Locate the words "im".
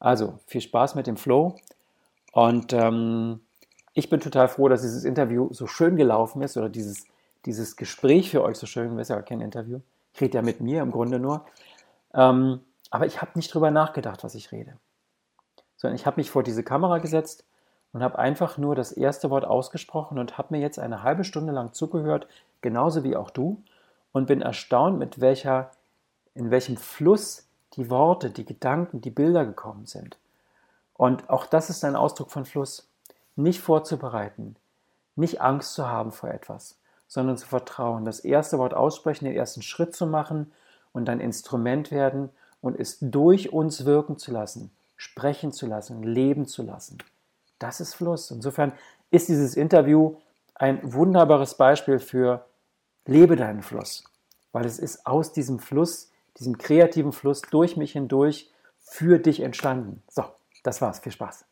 10.82-10.92